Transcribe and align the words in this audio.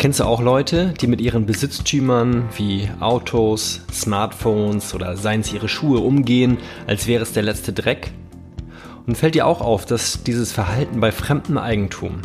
Kennst 0.00 0.18
du 0.18 0.24
auch 0.24 0.40
Leute, 0.40 0.94
die 0.98 1.06
mit 1.06 1.20
ihren 1.20 1.44
Besitztümern 1.44 2.48
wie 2.56 2.88
Autos, 3.00 3.82
Smartphones 3.92 4.94
oder 4.94 5.14
seien 5.18 5.42
es 5.42 5.52
ihre 5.52 5.68
Schuhe 5.68 5.98
umgehen, 5.98 6.56
als 6.86 7.06
wäre 7.06 7.22
es 7.22 7.34
der 7.34 7.42
letzte 7.42 7.74
Dreck? 7.74 8.10
Und 9.06 9.18
fällt 9.18 9.34
dir 9.34 9.46
auch 9.46 9.60
auf, 9.60 9.84
dass 9.84 10.22
dieses 10.22 10.52
Verhalten 10.52 11.00
bei 11.00 11.12
fremdem 11.12 11.58
Eigentum, 11.58 12.22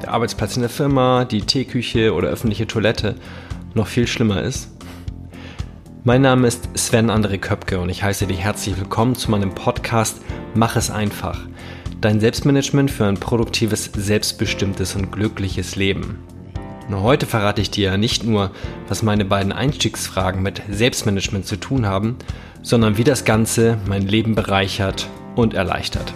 der 0.00 0.12
Arbeitsplatz 0.12 0.54
in 0.54 0.62
der 0.62 0.70
Firma, 0.70 1.24
die 1.24 1.40
Teeküche 1.40 2.14
oder 2.14 2.28
öffentliche 2.28 2.68
Toilette, 2.68 3.16
noch 3.74 3.88
viel 3.88 4.06
schlimmer 4.06 4.44
ist? 4.44 4.70
Mein 6.04 6.22
Name 6.22 6.46
ist 6.46 6.68
Sven 6.78 7.10
André 7.10 7.38
Köpke 7.38 7.80
und 7.80 7.88
ich 7.88 8.04
heiße 8.04 8.28
dich 8.28 8.38
herzlich 8.38 8.78
willkommen 8.78 9.16
zu 9.16 9.32
meinem 9.32 9.52
Podcast 9.52 10.20
Mach 10.54 10.76
es 10.76 10.92
einfach. 10.92 11.40
Dein 12.00 12.20
Selbstmanagement 12.20 12.88
für 12.88 13.06
ein 13.06 13.18
produktives, 13.18 13.90
selbstbestimmtes 13.96 14.94
und 14.94 15.10
glückliches 15.10 15.74
Leben. 15.74 16.20
Und 16.90 17.02
heute 17.02 17.26
verrate 17.26 17.62
ich 17.62 17.70
dir 17.70 17.96
nicht 17.98 18.24
nur, 18.24 18.50
was 18.88 19.04
meine 19.04 19.24
beiden 19.24 19.52
Einstiegsfragen 19.52 20.42
mit 20.42 20.60
Selbstmanagement 20.68 21.46
zu 21.46 21.54
tun 21.54 21.86
haben, 21.86 22.16
sondern 22.62 22.96
wie 22.96 23.04
das 23.04 23.24
Ganze 23.24 23.78
mein 23.86 24.08
Leben 24.08 24.34
bereichert 24.34 25.08
und 25.36 25.54
erleichtert. 25.54 26.12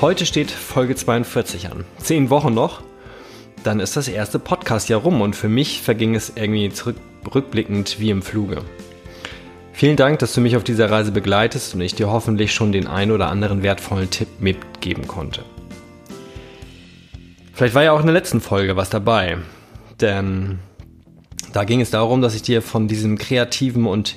Heute 0.00 0.26
steht 0.26 0.50
Folge 0.50 0.96
42 0.96 1.70
an. 1.70 1.84
Zehn 1.98 2.28
Wochen 2.28 2.52
noch 2.52 2.82
dann 3.64 3.80
ist 3.80 3.96
das 3.96 4.08
erste 4.08 4.38
Podcast-Jahr 4.38 5.00
rum 5.00 5.20
und 5.20 5.34
für 5.34 5.48
mich 5.48 5.80
verging 5.80 6.14
es 6.14 6.32
irgendwie 6.36 6.70
zurück, 6.70 6.96
rückblickend 7.34 7.98
wie 7.98 8.10
im 8.10 8.22
Fluge. 8.22 8.62
Vielen 9.72 9.96
Dank, 9.96 10.20
dass 10.20 10.34
du 10.34 10.40
mich 10.40 10.56
auf 10.56 10.62
dieser 10.62 10.90
Reise 10.90 11.10
begleitest 11.10 11.74
und 11.74 11.80
ich 11.80 11.94
dir 11.94 12.08
hoffentlich 12.08 12.52
schon 12.52 12.70
den 12.70 12.86
ein 12.86 13.10
oder 13.10 13.28
anderen 13.28 13.62
wertvollen 13.62 14.10
Tipp 14.10 14.28
mitgeben 14.38 15.08
konnte. 15.08 15.42
Vielleicht 17.54 17.74
war 17.74 17.82
ja 17.82 17.92
auch 17.92 18.00
in 18.00 18.06
der 18.06 18.14
letzten 18.14 18.40
Folge 18.40 18.76
was 18.76 18.90
dabei, 18.90 19.38
denn 20.00 20.58
da 21.52 21.64
ging 21.64 21.80
es 21.80 21.90
darum, 21.90 22.20
dass 22.20 22.34
ich 22.34 22.42
dir 22.42 22.62
von 22.62 22.86
diesem 22.86 23.16
kreativen 23.16 23.86
und 23.86 24.16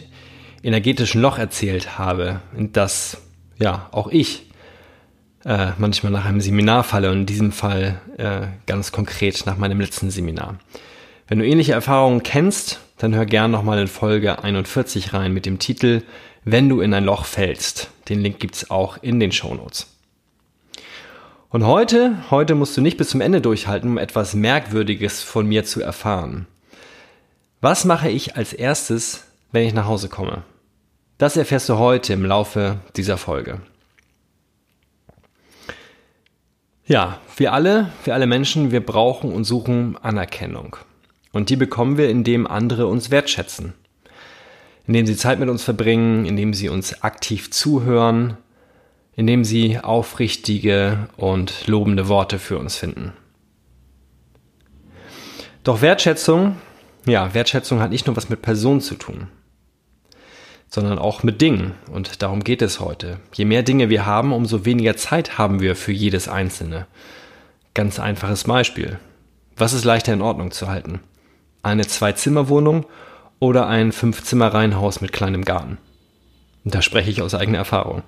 energetischen 0.61 1.21
Loch 1.21 1.37
erzählt 1.37 1.97
habe, 1.97 2.41
in 2.55 2.73
das 2.73 3.17
ja 3.57 3.87
auch 3.91 4.07
ich 4.07 4.46
äh, 5.47 5.71
manchmal 5.77 6.11
nach 6.11 6.25
einem 6.25 6.41
Seminar 6.41 6.83
falle 6.83 7.09
und 7.09 7.21
in 7.21 7.25
diesem 7.25 7.51
Fall 7.53 8.01
äh, 8.17 8.47
ganz 8.65 8.91
konkret 8.91 9.45
nach 9.45 9.57
meinem 9.57 9.79
letzten 9.79 10.11
Seminar. 10.11 10.59
Wenn 11.29 11.39
du 11.39 11.45
ähnliche 11.45 11.71
Erfahrungen 11.71 12.21
kennst, 12.21 12.81
dann 12.97 13.15
hör 13.15 13.25
gern 13.25 13.51
nochmal 13.51 13.79
in 13.79 13.87
Folge 13.87 14.43
41 14.43 15.13
rein 15.13 15.33
mit 15.33 15.45
dem 15.45 15.57
Titel 15.57 16.03
Wenn 16.43 16.67
du 16.67 16.81
in 16.81 16.93
ein 16.93 17.05
Loch 17.05 17.25
fällst. 17.25 17.91
Den 18.09 18.19
Link 18.19 18.39
gibt's 18.39 18.69
auch 18.69 18.97
in 19.01 19.21
den 19.21 19.31
Shownotes. 19.31 19.87
Und 21.49 21.65
heute, 21.65 22.17
heute 22.29 22.53
musst 22.53 22.75
du 22.75 22.81
nicht 22.81 22.97
bis 22.97 23.09
zum 23.09 23.21
Ende 23.21 23.39
durchhalten, 23.39 23.91
um 23.91 23.97
etwas 23.97 24.33
Merkwürdiges 24.33 25.23
von 25.23 25.47
mir 25.47 25.63
zu 25.63 25.81
erfahren. 25.81 26.45
Was 27.61 27.85
mache 27.85 28.09
ich 28.09 28.35
als 28.35 28.51
erstes, 28.51 29.23
wenn 29.53 29.65
ich 29.65 29.73
nach 29.73 29.85
Hause 29.85 30.09
komme? 30.09 30.43
Das 31.17 31.37
erfährst 31.37 31.69
du 31.69 31.77
heute 31.77 32.11
im 32.11 32.25
Laufe 32.25 32.79
dieser 32.97 33.17
Folge. 33.17 33.61
Ja, 36.87 37.19
wir 37.35 37.51
alle, 37.51 37.91
wir 38.05 38.13
alle 38.13 38.27
Menschen, 38.27 38.71
wir 38.71 38.79
brauchen 38.79 39.33
und 39.33 39.43
suchen 39.43 39.97
Anerkennung. 40.01 40.77
Und 41.33 41.49
die 41.49 41.57
bekommen 41.57 41.97
wir, 41.97 42.09
indem 42.09 42.47
andere 42.47 42.87
uns 42.87 43.11
wertschätzen. 43.11 43.73
Indem 44.87 45.05
sie 45.05 45.17
Zeit 45.17 45.37
mit 45.37 45.49
uns 45.49 45.63
verbringen, 45.63 46.25
indem 46.25 46.53
sie 46.53 46.69
uns 46.69 47.03
aktiv 47.03 47.51
zuhören, 47.51 48.37
indem 49.17 49.43
sie 49.43 49.79
aufrichtige 49.79 51.09
und 51.17 51.67
lobende 51.67 52.07
Worte 52.07 52.39
für 52.39 52.57
uns 52.57 52.77
finden. 52.77 53.11
Doch 55.65 55.81
Wertschätzung, 55.81 56.55
ja, 57.05 57.33
Wertschätzung 57.33 57.81
hat 57.81 57.91
nicht 57.91 58.07
nur 58.07 58.15
was 58.15 58.29
mit 58.29 58.41
Personen 58.41 58.79
zu 58.79 58.95
tun 58.95 59.27
sondern 60.69 60.99
auch 60.99 61.23
mit 61.23 61.41
Dingen. 61.41 61.73
Und 61.91 62.21
darum 62.21 62.43
geht 62.43 62.61
es 62.61 62.79
heute. 62.79 63.19
Je 63.33 63.45
mehr 63.45 63.63
Dinge 63.63 63.89
wir 63.89 64.05
haben, 64.05 64.33
umso 64.33 64.65
weniger 64.65 64.95
Zeit 64.97 65.37
haben 65.37 65.61
wir 65.61 65.75
für 65.75 65.91
jedes 65.91 66.27
einzelne. 66.27 66.87
Ganz 67.73 67.99
einfaches 67.99 68.45
Beispiel. 68.45 68.99
Was 69.55 69.73
ist 69.73 69.85
leichter 69.85 70.13
in 70.13 70.21
Ordnung 70.21 70.51
zu 70.51 70.67
halten? 70.67 70.99
Eine 71.63 71.87
Zwei-Zimmer-Wohnung 71.87 72.85
oder 73.39 73.67
ein 73.67 73.91
Fünf-Zimmer-Reihenhaus 73.91 75.01
mit 75.01 75.13
kleinem 75.13 75.45
Garten? 75.45 75.77
Und 76.63 76.75
da 76.75 76.81
spreche 76.81 77.09
ich 77.09 77.21
aus 77.21 77.33
eigener 77.33 77.59
Erfahrung. 77.59 78.03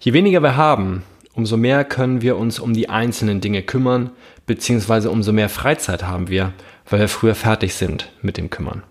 Je 0.00 0.12
weniger 0.12 0.42
wir 0.42 0.56
haben, 0.56 1.02
umso 1.34 1.56
mehr 1.56 1.84
können 1.84 2.22
wir 2.22 2.36
uns 2.36 2.58
um 2.58 2.74
die 2.74 2.88
einzelnen 2.88 3.40
Dinge 3.40 3.62
kümmern, 3.62 4.10
beziehungsweise 4.46 5.10
umso 5.10 5.32
mehr 5.32 5.48
Freizeit 5.48 6.04
haben 6.04 6.28
wir, 6.28 6.52
weil 6.88 7.00
wir 7.00 7.08
früher 7.08 7.34
fertig 7.34 7.74
sind 7.74 8.10
mit 8.22 8.36
dem 8.36 8.50
Kümmern. 8.50 8.82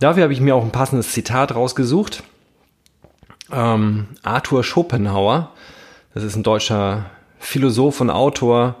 Dafür 0.00 0.22
habe 0.22 0.32
ich 0.32 0.40
mir 0.40 0.54
auch 0.54 0.64
ein 0.64 0.70
passendes 0.70 1.12
Zitat 1.12 1.54
rausgesucht. 1.54 2.22
Ähm, 3.52 4.08
Arthur 4.22 4.62
Schopenhauer, 4.62 5.52
das 6.14 6.22
ist 6.22 6.36
ein 6.36 6.42
deutscher 6.42 7.06
Philosoph 7.38 8.00
und 8.00 8.10
Autor, 8.10 8.76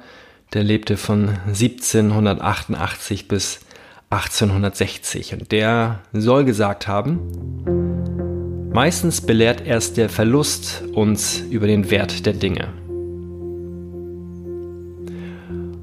der 0.52 0.62
lebte 0.62 0.96
von 0.96 1.30
1788 1.46 3.28
bis 3.28 3.60
1860 4.10 5.34
und 5.34 5.52
der 5.52 6.00
soll 6.12 6.44
gesagt 6.44 6.88
haben, 6.88 8.70
meistens 8.72 9.20
belehrt 9.20 9.66
erst 9.66 9.96
der 9.96 10.08
Verlust 10.08 10.84
uns 10.94 11.40
über 11.40 11.66
den 11.66 11.90
Wert 11.90 12.24
der 12.26 12.32
Dinge. 12.32 12.68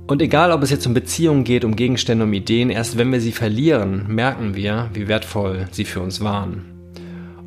Und 0.07 0.21
egal, 0.21 0.51
ob 0.51 0.61
es 0.61 0.69
jetzt 0.69 0.85
um 0.85 0.93
Beziehungen 0.93 1.43
geht, 1.43 1.65
um 1.65 1.75
Gegenstände, 1.75 2.25
um 2.25 2.33
Ideen, 2.33 2.69
erst 2.69 2.97
wenn 2.97 3.11
wir 3.11 3.19
sie 3.19 3.31
verlieren, 3.31 4.05
merken 4.07 4.55
wir, 4.55 4.89
wie 4.93 5.07
wertvoll 5.07 5.67
sie 5.71 5.85
für 5.85 5.99
uns 5.99 6.21
waren. 6.21 6.65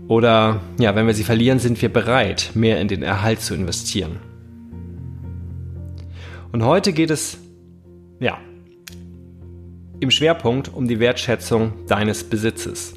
Oder 0.09 0.61
ja, 0.79 0.97
wenn 0.97 1.07
wir 1.07 1.15
sie 1.15 1.23
verlieren, 1.23 1.61
sind 1.61 1.81
wir 1.81 1.93
bereit, 1.93 2.51
mehr 2.55 2.81
in 2.81 2.89
den 2.89 3.03
Erhalt 3.03 3.41
zu 3.43 3.55
investieren. 3.55 4.17
Und 6.51 6.65
heute 6.65 6.93
geht 6.93 7.11
es, 7.11 7.39
ja, 8.19 8.39
im 10.01 10.11
Schwerpunkt 10.11 10.73
um 10.73 10.89
die 10.89 10.99
Wertschätzung 10.99 11.73
deines 11.87 12.25
Besitzes. 12.25 12.95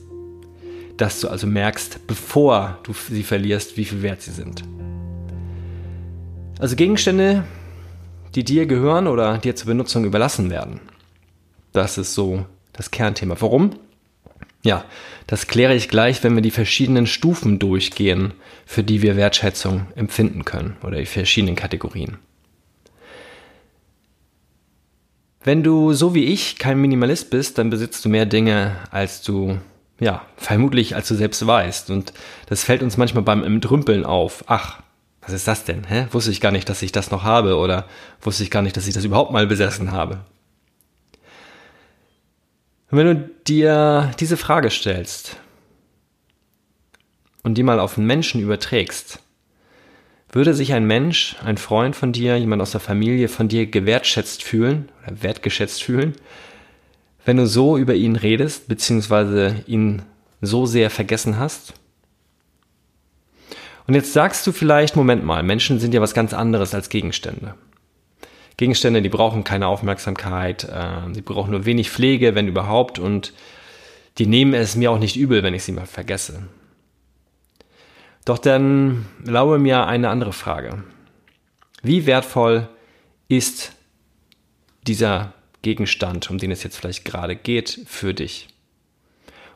Dass 0.97 1.19
du 1.19 1.27
also 1.27 1.45
merkst, 1.45 2.07
bevor 2.07 2.79
du 2.83 2.93
sie 2.93 3.23
verlierst, 3.23 3.77
wie 3.77 3.85
viel 3.85 4.01
wert 4.01 4.21
sie 4.23 4.31
sind. 4.31 4.63
Also 6.59 6.75
Gegenstände, 6.75 7.43
die 8.35 8.43
dir 8.43 8.65
gehören 8.65 9.07
oder 9.07 9.37
dir 9.37 9.55
zur 9.55 9.67
Benutzung 9.67 10.05
überlassen 10.05 10.49
werden. 10.49 10.79
Das 11.73 11.97
ist 11.97 12.13
so 12.13 12.45
das 12.73 12.91
Kernthema. 12.91 13.35
Warum? 13.39 13.71
Ja, 14.63 14.85
das 15.27 15.47
kläre 15.47 15.75
ich 15.75 15.89
gleich, 15.89 16.23
wenn 16.23 16.35
wir 16.35 16.41
die 16.41 16.51
verschiedenen 16.51 17.07
Stufen 17.07 17.57
durchgehen, 17.57 18.33
für 18.65 18.83
die 18.83 19.01
wir 19.01 19.15
Wertschätzung 19.15 19.87
empfinden 19.95 20.45
können 20.45 20.77
oder 20.83 20.97
die 20.97 21.05
verschiedenen 21.05 21.55
Kategorien. 21.55 22.17
Wenn 25.43 25.63
du 25.63 25.93
so 25.93 26.13
wie 26.13 26.25
ich 26.25 26.59
kein 26.59 26.79
Minimalist 26.79 27.31
bist, 27.31 27.57
dann 27.57 27.71
besitzt 27.71 28.05
du 28.05 28.09
mehr 28.09 28.27
Dinge, 28.27 28.75
als 28.91 29.23
du, 29.23 29.57
ja, 29.99 30.21
vermutlich 30.37 30.95
als 30.95 31.07
du 31.07 31.15
selbst 31.15 31.45
weißt. 31.45 31.89
Und 31.89 32.13
das 32.45 32.63
fällt 32.63 32.83
uns 32.83 32.97
manchmal 32.97 33.23
beim 33.23 33.43
Entrümpeln 33.43 34.05
auf. 34.05 34.43
Ach, 34.45 34.83
was 35.21 35.33
ist 35.33 35.47
das 35.47 35.63
denn? 35.63 35.85
Hä? 35.85 36.07
Wusste 36.11 36.31
ich 36.31 36.41
gar 36.41 36.51
nicht, 36.51 36.67
dass 36.67 36.81
ich 36.81 36.91
das 36.91 37.11
noch 37.11 37.23
habe 37.23 37.57
oder 37.57 37.87
wusste 38.21 38.43
ich 38.43 38.51
gar 38.51 38.61
nicht, 38.61 38.75
dass 38.75 38.87
ich 38.87 38.93
das 38.93 39.05
überhaupt 39.05 39.31
mal 39.31 39.47
besessen 39.47 39.91
habe. 39.91 40.25
Und 42.89 42.97
wenn 42.97 43.07
du 43.07 43.29
dir 43.47 44.11
diese 44.19 44.35
Frage 44.35 44.69
stellst 44.69 45.37
und 47.43 47.57
die 47.57 47.63
mal 47.63 47.79
auf 47.79 47.97
einen 47.97 48.07
Menschen 48.07 48.41
überträgst, 48.41 49.19
würde 50.33 50.53
sich 50.53 50.73
ein 50.73 50.85
Mensch, 50.85 51.35
ein 51.43 51.57
Freund 51.57 51.95
von 51.95 52.13
dir, 52.13 52.37
jemand 52.37 52.61
aus 52.61 52.71
der 52.71 52.79
Familie 52.79 53.27
von 53.27 53.47
dir 53.47 53.65
gewertschätzt 53.65 54.43
fühlen 54.43 54.89
oder 55.03 55.21
wertgeschätzt 55.23 55.83
fühlen, 55.83 56.15
wenn 57.25 57.37
du 57.37 57.45
so 57.45 57.77
über 57.77 57.93
ihn 57.93 58.15
redest, 58.15 58.67
beziehungsweise 58.67 59.63
ihn 59.67 60.01
so 60.41 60.65
sehr 60.65 60.89
vergessen 60.89 61.37
hast? 61.37 61.73
Und 63.91 63.95
jetzt 63.95 64.13
sagst 64.13 64.47
du 64.47 64.53
vielleicht, 64.53 64.95
Moment 64.95 65.25
mal, 65.25 65.43
Menschen 65.43 65.77
sind 65.77 65.93
ja 65.93 65.99
was 65.99 66.13
ganz 66.13 66.33
anderes 66.33 66.73
als 66.73 66.87
Gegenstände. 66.87 67.55
Gegenstände, 68.55 69.01
die 69.01 69.09
brauchen 69.09 69.43
keine 69.43 69.67
Aufmerksamkeit, 69.67 70.63
äh, 70.63 71.11
die 71.11 71.19
brauchen 71.19 71.51
nur 71.51 71.65
wenig 71.65 71.91
Pflege, 71.91 72.33
wenn 72.33 72.47
überhaupt, 72.47 72.99
und 72.99 73.33
die 74.17 74.27
nehmen 74.27 74.53
es 74.53 74.77
mir 74.77 74.91
auch 74.91 74.97
nicht 74.97 75.17
übel, 75.17 75.43
wenn 75.43 75.53
ich 75.53 75.65
sie 75.65 75.73
mal 75.73 75.87
vergesse. 75.87 76.43
Doch 78.23 78.37
dann 78.37 79.07
laue 79.25 79.59
mir 79.59 79.85
eine 79.87 80.07
andere 80.07 80.31
Frage. 80.31 80.85
Wie 81.83 82.05
wertvoll 82.05 82.69
ist 83.27 83.73
dieser 84.87 85.33
Gegenstand, 85.63 86.29
um 86.29 86.37
den 86.37 86.51
es 86.51 86.63
jetzt 86.63 86.77
vielleicht 86.77 87.03
gerade 87.03 87.35
geht, 87.35 87.81
für 87.87 88.13
dich? 88.13 88.47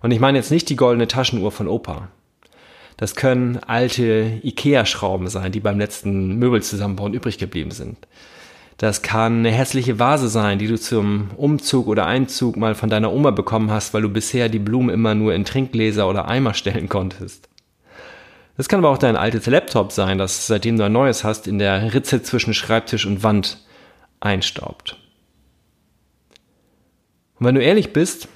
Und 0.01 0.11
ich 0.11 0.19
meine 0.19 0.37
jetzt 0.37 0.51
nicht 0.51 0.67
die 0.67 0.75
goldene 0.75 1.07
Taschenuhr 1.07 1.53
von 1.53 1.69
Opa. 1.69 2.09
Das 2.97 3.15
können 3.15 3.57
alte 3.67 4.39
Ikea-Schrauben 4.43 5.27
sein, 5.27 5.51
die 5.51 5.59
beim 5.59 5.77
letzten 5.77 6.37
Möbelzusammenbauen 6.37 7.13
übrig 7.13 7.37
geblieben 7.37 7.71
sind. 7.71 7.97
Das 8.77 9.01
kann 9.01 9.39
eine 9.39 9.51
hässliche 9.51 9.99
Vase 9.99 10.27
sein, 10.27 10.59
die 10.59 10.67
du 10.67 10.77
zum 10.77 11.29
Umzug 11.37 11.87
oder 11.87 12.05
Einzug 12.05 12.57
mal 12.57 12.75
von 12.75 12.89
deiner 12.89 13.11
Oma 13.13 13.31
bekommen 13.31 13.71
hast, 13.71 13.93
weil 13.93 14.01
du 14.01 14.09
bisher 14.09 14.49
die 14.49 14.59
Blumen 14.59 14.89
immer 14.89 15.15
nur 15.15 15.33
in 15.33 15.45
Trinkgläser 15.45 16.09
oder 16.09 16.27
Eimer 16.27 16.53
stellen 16.53 16.89
konntest. 16.89 17.47
Das 18.57 18.69
kann 18.69 18.79
aber 18.79 18.89
auch 18.89 18.97
dein 18.97 19.17
altes 19.17 19.45
Laptop 19.47 19.91
sein, 19.91 20.17
das 20.17 20.47
seitdem 20.47 20.77
du 20.77 20.83
ein 20.85 20.91
neues 20.91 21.23
hast, 21.23 21.47
in 21.47 21.59
der 21.59 21.93
Ritze 21.93 22.21
zwischen 22.21 22.53
Schreibtisch 22.53 23.05
und 23.05 23.23
Wand 23.23 23.65
einstaubt. 24.19 24.97
Und 27.39 27.45
wenn 27.45 27.55
du 27.55 27.63
ehrlich 27.63 27.91
bist, 27.91 28.29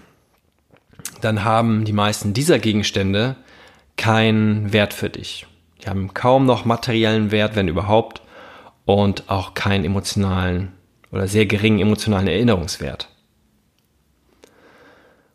dann 1.22 1.44
haben 1.44 1.86
die 1.86 1.94
meisten 1.94 2.34
dieser 2.34 2.60
Gegenstände 2.60 3.38
keinen 4.00 4.72
Wert 4.72 4.94
für 4.94 5.10
dich. 5.10 5.46
Die 5.84 5.90
haben 5.90 6.13
kaum 6.13 6.46
noch 6.46 6.66
materiellen 6.66 7.31
Wert, 7.31 7.56
wenn 7.56 7.68
überhaupt, 7.68 8.22
und 8.86 9.30
auch 9.30 9.54
keinen 9.54 9.86
emotionalen 9.86 10.72
oder 11.12 11.28
sehr 11.28 11.46
geringen 11.46 11.80
emotionalen 11.80 12.28
Erinnerungswert. 12.28 13.10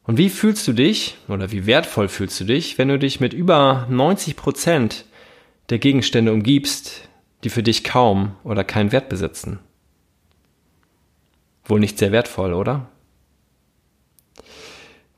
Und 0.04 0.18
wie 0.18 0.30
fühlst 0.30 0.66
du 0.66 0.72
dich 0.72 1.16
oder 1.28 1.52
wie 1.52 1.66
wertvoll 1.66 2.08
fühlst 2.08 2.40
du 2.40 2.44
dich, 2.44 2.78
wenn 2.78 2.88
du 2.88 2.98
dich 2.98 3.20
mit 3.20 3.32
über 3.32 3.86
90 3.90 4.34
Prozent 4.34 5.04
der 5.68 5.78
Gegenstände 5.78 6.32
umgibst, 6.32 7.08
die 7.44 7.50
für 7.50 7.62
dich 7.62 7.84
kaum 7.84 8.34
oder 8.44 8.64
keinen 8.64 8.92
Wert 8.92 9.08
besitzen? 9.08 9.60
Wohl 11.66 11.80
nicht 11.80 11.98
sehr 11.98 12.12
wertvoll, 12.12 12.54
oder? 12.54 12.88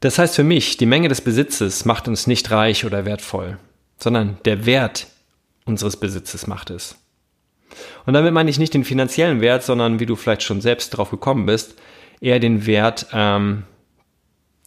Das 0.00 0.18
heißt 0.18 0.36
für 0.36 0.44
mich, 0.44 0.76
die 0.76 0.86
Menge 0.86 1.08
des 1.08 1.20
Besitzes 1.20 1.84
macht 1.84 2.06
uns 2.08 2.26
nicht 2.26 2.50
reich 2.50 2.84
oder 2.84 3.04
wertvoll, 3.04 3.58
sondern 3.98 4.38
der 4.44 4.66
Wert 4.66 5.06
unseres 5.64 5.96
Besitzes 5.96 6.46
macht 6.46 6.70
es. 6.70 6.96
Und 8.04 8.14
damit 8.14 8.32
meine 8.32 8.50
ich 8.50 8.58
nicht 8.58 8.74
den 8.74 8.84
finanziellen 8.84 9.40
Wert, 9.40 9.62
sondern 9.62 9.98
wie 9.98 10.06
du 10.06 10.16
vielleicht 10.16 10.42
schon 10.42 10.60
selbst 10.60 10.90
drauf 10.90 11.10
gekommen 11.10 11.46
bist, 11.46 11.76
eher 12.20 12.38
den 12.38 12.66
Wert, 12.66 13.06
ähm, 13.12 13.64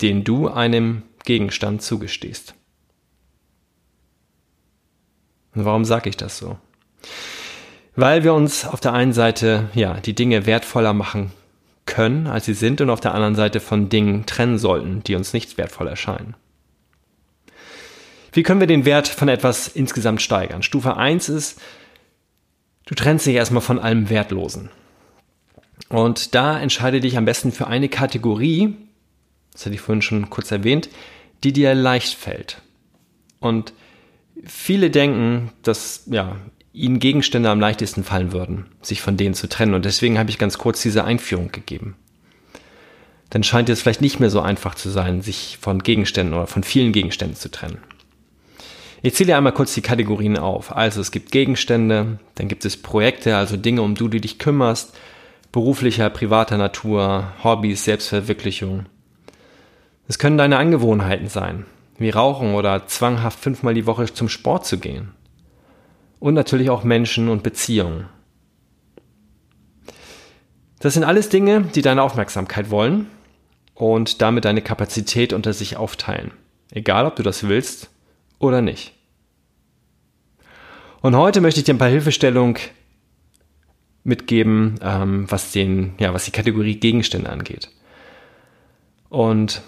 den 0.01 0.23
du 0.23 0.47
einem 0.47 1.03
Gegenstand 1.25 1.81
zugestehst. 1.81 2.53
Und 5.55 5.65
warum 5.65 5.85
sage 5.85 6.09
ich 6.09 6.17
das 6.17 6.37
so? 6.37 6.57
Weil 7.95 8.23
wir 8.23 8.33
uns 8.33 8.65
auf 8.65 8.79
der 8.79 8.93
einen 8.93 9.13
Seite 9.13 9.69
ja 9.73 9.99
die 9.99 10.13
Dinge 10.13 10.45
wertvoller 10.45 10.93
machen 10.93 11.31
können, 11.89 12.27
als 12.27 12.45
sie 12.45 12.53
sind, 12.53 12.79
und 12.79 12.89
auf 12.89 13.01
der 13.01 13.15
anderen 13.15 13.35
Seite 13.35 13.59
von 13.59 13.89
Dingen 13.89 14.25
trennen 14.25 14.59
sollten, 14.59 15.03
die 15.03 15.15
uns 15.15 15.33
nicht 15.33 15.57
wertvoll 15.57 15.87
erscheinen. 15.87 16.35
Wie 18.31 18.43
können 18.43 18.59
wir 18.59 18.67
den 18.67 18.85
Wert 18.85 19.07
von 19.07 19.27
etwas 19.27 19.67
insgesamt 19.67 20.21
steigern? 20.21 20.61
Stufe 20.61 20.95
1 20.95 21.29
ist, 21.29 21.59
du 22.85 22.93
trennst 22.93 23.25
dich 23.25 23.35
erstmal 23.35 23.63
von 23.63 23.79
allem 23.79 24.09
Wertlosen. 24.09 24.69
Und 25.89 26.35
da 26.35 26.59
entscheide 26.59 26.99
dich 26.99 27.17
am 27.17 27.25
besten 27.25 27.51
für 27.51 27.65
eine 27.65 27.89
Kategorie, 27.89 28.75
das 29.51 29.65
hatte 29.65 29.73
ich 29.75 29.81
vorhin 29.81 30.03
schon 30.03 30.29
kurz 30.29 30.51
erwähnt, 30.51 30.89
die 31.43 31.53
dir 31.53 31.73
leicht 31.73 32.13
fällt. 32.13 32.61
Und 33.39 33.73
viele 34.45 34.91
denken, 34.91 35.51
dass 35.63 36.03
ja, 36.05 36.35
ihnen 36.79 36.99
Gegenstände 36.99 37.49
am 37.49 37.59
leichtesten 37.59 38.05
fallen 38.05 38.31
würden, 38.31 38.65
sich 38.81 39.01
von 39.01 39.17
denen 39.17 39.35
zu 39.35 39.49
trennen. 39.49 39.73
Und 39.73 39.83
deswegen 39.83 40.17
habe 40.17 40.29
ich 40.29 40.37
ganz 40.37 40.57
kurz 40.57 40.81
diese 40.81 41.03
Einführung 41.03 41.51
gegeben. 41.51 41.95
Dann 43.29 43.43
scheint 43.43 43.69
es 43.69 43.81
vielleicht 43.81 44.01
nicht 44.01 44.19
mehr 44.19 44.29
so 44.29 44.39
einfach 44.39 44.75
zu 44.75 44.89
sein, 44.89 45.21
sich 45.21 45.57
von 45.61 45.83
Gegenständen 45.83 46.33
oder 46.33 46.47
von 46.47 46.63
vielen 46.63 46.93
Gegenständen 46.93 47.35
zu 47.35 47.51
trennen. 47.51 47.79
Ich 49.01 49.13
zähle 49.13 49.35
einmal 49.35 49.53
kurz 49.53 49.73
die 49.73 49.81
Kategorien 49.81 50.37
auf. 50.37 50.75
Also 50.75 51.01
es 51.01 51.11
gibt 51.11 51.31
Gegenstände, 51.31 52.19
dann 52.35 52.47
gibt 52.47 52.65
es 52.65 52.81
Projekte, 52.81 53.35
also 53.35 53.57
Dinge, 53.57 53.81
um 53.81 53.95
die 53.95 54.09
du 54.09 54.19
dich 54.19 54.39
kümmerst, 54.39 54.97
beruflicher, 55.51 56.09
privater 56.09 56.57
Natur, 56.57 57.33
Hobbys, 57.43 57.83
Selbstverwirklichung. 57.83 58.85
Es 60.07 60.17
können 60.17 60.37
deine 60.37 60.57
Angewohnheiten 60.57 61.27
sein, 61.27 61.65
wie 61.97 62.09
Rauchen 62.09 62.55
oder 62.55 62.87
zwanghaft 62.87 63.39
fünfmal 63.39 63.73
die 63.73 63.85
Woche 63.85 64.11
zum 64.11 64.27
Sport 64.27 64.65
zu 64.65 64.79
gehen 64.79 65.11
und 66.19 66.33
natürlich 66.33 66.69
auch 66.69 66.83
Menschen 66.83 67.29
und 67.29 67.43
Beziehungen. 67.43 68.07
Das 70.79 70.93
sind 70.93 71.03
alles 71.03 71.29
Dinge, 71.29 71.61
die 71.61 71.81
deine 71.81 72.03
Aufmerksamkeit 72.03 72.69
wollen 72.69 73.07
und 73.73 74.21
damit 74.21 74.45
deine 74.45 74.61
Kapazität 74.61 75.33
unter 75.33 75.53
sich 75.53 75.77
aufteilen. 75.77 76.31
Egal, 76.71 77.05
ob 77.05 77.15
du 77.15 77.23
das 77.23 77.47
willst 77.47 77.89
oder 78.37 78.61
nicht. 78.61 78.93
Und 81.01 81.15
heute 81.15 81.41
möchte 81.41 81.59
ich 81.59 81.65
dir 81.65 81.73
ein 81.73 81.79
paar 81.79 81.89
Hilfestellungen 81.89 82.57
mitgeben, 84.03 84.79
ähm, 84.81 85.25
was, 85.29 85.51
den, 85.51 85.93
ja, 85.99 86.13
was 86.13 86.25
die 86.25 86.31
Kategorie 86.31 86.75
Gegenstände 86.75 87.29
angeht. 87.29 87.69
Und 89.09 89.61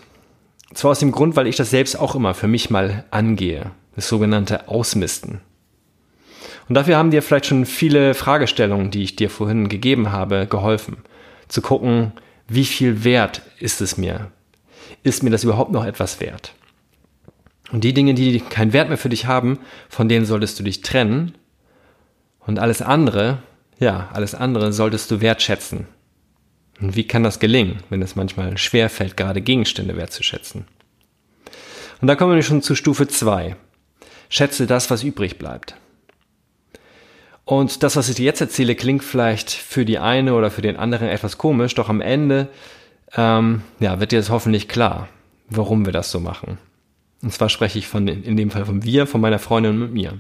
zwar 0.74 0.92
aus 0.92 1.00
dem 1.00 1.12
Grund, 1.12 1.36
weil 1.36 1.48
ich 1.48 1.56
das 1.56 1.69
selbst 1.69 1.98
auch 1.98 2.15
immer 2.15 2.33
für 2.33 2.48
mich 2.48 2.69
mal 2.69 3.06
angehe. 3.12 3.71
Das 3.95 4.07
sogenannte 4.07 4.69
Ausmisten. 4.69 5.42
Und 6.71 6.75
dafür 6.75 6.95
haben 6.95 7.12
dir 7.12 7.21
vielleicht 7.21 7.47
schon 7.47 7.65
viele 7.65 8.13
Fragestellungen, 8.13 8.91
die 8.91 9.03
ich 9.03 9.18
dir 9.18 9.29
vorhin 9.29 9.68
gegeben 9.68 10.13
habe, 10.13 10.47
geholfen. 10.47 11.00
Zu 11.50 11.62
gucken, 11.62 12.13
wie 12.47 12.63
viel 12.63 13.03
wert 13.03 13.41
ist 13.59 13.81
es 13.81 13.97
mir? 13.97 14.31
Ist 15.03 15.21
mir 15.21 15.31
das 15.31 15.44
überhaupt 15.44 15.73
noch 15.73 15.83
etwas 15.83 16.21
wert? 16.21 16.53
Und 17.73 17.83
die 17.83 17.94
Dinge, 17.94 18.13
die 18.13 18.39
keinen 18.39 18.71
Wert 18.71 18.88
mehr 18.88 18.97
für 18.97 19.09
dich 19.09 19.25
haben, 19.25 19.59
von 19.89 20.07
denen 20.07 20.25
solltest 20.25 20.59
du 20.59 20.63
dich 20.63 20.81
trennen. 20.81 21.33
Und 22.39 22.57
alles 22.57 22.81
andere, 22.81 23.39
ja, 23.77 24.07
alles 24.13 24.33
andere 24.33 24.71
solltest 24.71 25.12
du 25.12 25.19
wertschätzen. 25.19 25.88
Und 26.79 26.95
wie 26.95 27.06
kann 27.06 27.24
das 27.24 27.39
gelingen, 27.39 27.83
wenn 27.89 28.01
es 28.01 28.15
manchmal 28.15 28.57
schwer 28.57 28.89
fällt, 28.89 29.17
gerade 29.17 29.41
Gegenstände 29.41 29.97
wertzuschätzen? 29.97 30.63
Und 32.00 32.07
da 32.07 32.15
kommen 32.15 32.33
wir 32.33 32.44
schon 32.44 32.62
zu 32.62 32.75
Stufe 32.75 33.09
2. 33.09 33.57
Schätze 34.29 34.67
das, 34.67 34.89
was 34.89 35.03
übrig 35.03 35.38
bleibt. 35.38 35.75
Und 37.51 37.84
das, 37.84 37.98
was 37.98 38.08
ich 38.08 38.15
dir 38.15 38.24
jetzt 38.24 38.39
erzähle, 38.39 38.75
klingt 38.75 39.03
vielleicht 39.03 39.51
für 39.51 39.84
die 39.84 40.00
eine 40.00 40.36
oder 40.36 40.50
für 40.51 40.62
den 40.62 40.77
anderen 40.77 41.10
etwas 41.10 41.38
komisch, 41.38 41.75
doch 41.75 41.89
am 41.89 42.00
Ende 42.00 42.48
ähm, 43.13 43.62
ja, 43.81 44.00
wird 44.00 44.13
dir 44.13 44.20
das 44.20 44.29
hoffentlich 44.29 44.70
klar, 44.70 45.10
warum 45.50 45.86
wir 45.86 45.91
das 45.91 46.12
so 46.12 46.22
machen. 46.22 46.60
Und 47.22 47.34
zwar 47.34 47.50
spreche 47.50 47.77
ich 47.77 47.89
von, 47.89 48.08
in 48.08 48.38
dem 48.38 48.51
Fall 48.51 48.63
von 48.63 48.86
wir, 48.86 49.05
von 49.05 49.20
meiner 49.20 49.38
Freundin 49.38 49.74
und 49.74 49.79
mit 49.79 49.91
mir. 49.91 50.20